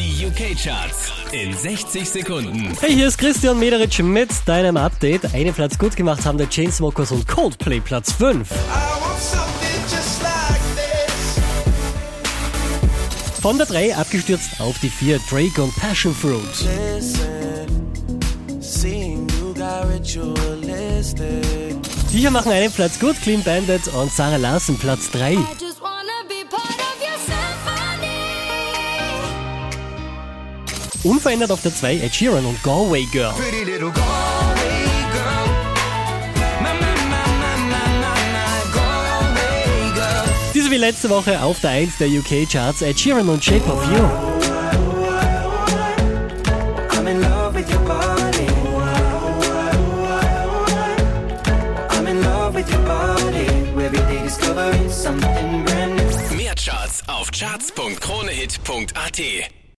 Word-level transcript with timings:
Die 0.00 0.24
UK-Charts 0.24 1.12
in 1.30 1.54
60 1.54 2.08
Sekunden. 2.08 2.74
Hey, 2.80 2.94
hier 2.94 3.08
ist 3.08 3.18
Christian 3.18 3.58
Mederitsch 3.58 4.00
mit 4.00 4.30
deinem 4.46 4.78
Update. 4.78 5.34
Einen 5.34 5.52
Platz 5.52 5.76
gut 5.76 5.94
gemacht 5.94 6.24
haben 6.24 6.38
der 6.38 6.48
Chainsmokers 6.48 7.12
und 7.12 7.28
Coldplay 7.28 7.80
Platz 7.80 8.10
5. 8.12 8.48
Von 13.42 13.58
der 13.58 13.66
3 13.66 13.94
abgestürzt 13.94 14.58
auf 14.58 14.78
die 14.78 14.88
4 14.88 15.20
Drake 15.28 15.62
und 15.62 15.76
Passion 15.76 16.14
Fruit. 16.14 16.40
Die 22.10 22.18
hier 22.18 22.30
machen 22.30 22.52
einen 22.52 22.72
Platz 22.72 22.98
gut, 22.98 23.20
Clean 23.20 23.42
Bandit 23.42 23.86
und 23.88 24.10
Sarah 24.10 24.36
Larsen 24.36 24.78
Platz 24.78 25.10
3. 25.10 25.36
Unverändert 31.02 31.50
auf 31.50 31.62
der 31.62 31.74
2 31.74 31.96
Ed 31.96 32.14
Sheeran 32.14 32.44
und 32.44 32.62
Galway 32.62 33.06
Girl. 33.06 33.32
Diese 40.54 40.70
wie 40.70 40.76
letzte 40.76 41.08
Woche 41.08 41.40
auf 41.40 41.58
der 41.60 41.70
1 41.70 41.96
der 41.98 42.08
UK 42.08 42.46
Charts 42.50 42.82
Ed 42.82 43.00
Sheeran 43.00 43.30
und 43.30 43.42
Shape 43.42 43.64
of 43.72 43.82
You. 43.90 44.02
Mehr 56.36 56.54
Charts 56.54 57.02
auf 57.08 57.30
charts.kronehit.at. 57.30 59.59